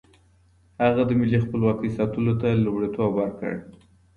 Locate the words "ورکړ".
3.15-3.53